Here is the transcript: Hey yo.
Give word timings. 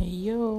Hey 0.00 0.08
yo. 0.24 0.56